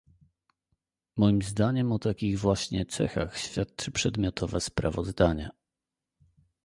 Moim 1.17 1.41
zdaniem 1.41 1.91
o 1.91 1.99
takich 1.99 2.39
właśnie 2.39 2.85
cechach 2.85 3.37
świadczy 3.37 3.91
przedmiotowe 3.91 4.61
sprawozdanie 4.61 5.49